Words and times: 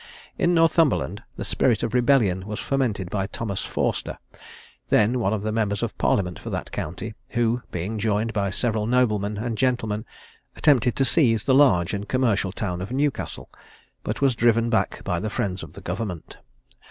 In 0.35 0.55
Northumberland 0.55 1.21
the 1.35 1.43
spirit 1.43 1.83
of 1.83 1.93
rebellion 1.93 2.47
was 2.47 2.59
fermented 2.59 3.11
by 3.11 3.27
Thomas 3.27 3.61
Forster, 3.63 4.17
then 4.89 5.19
one 5.19 5.31
of 5.31 5.43
the 5.43 5.51
members 5.51 5.83
of 5.83 5.95
parliament 5.99 6.39
for 6.39 6.49
that 6.49 6.71
county; 6.71 7.13
who, 7.29 7.61
being 7.69 7.99
joined 7.99 8.33
by 8.33 8.49
several 8.49 8.87
noblemen 8.87 9.37
and 9.37 9.59
gentlemen, 9.59 10.03
attempted 10.55 10.95
to 10.95 11.05
seize 11.05 11.43
the 11.45 11.53
large 11.53 11.93
and 11.93 12.09
commercial 12.09 12.51
town 12.51 12.81
of 12.81 12.91
Newcastle, 12.91 13.47
but 14.03 14.21
was 14.21 14.33
driven 14.33 14.71
back 14.71 15.03
by 15.03 15.19
the 15.19 15.29
friends 15.29 15.61
of 15.61 15.73
the 15.73 15.81
government. 15.81 16.37